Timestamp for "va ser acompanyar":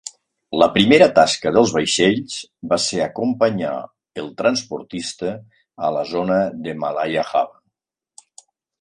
2.73-3.75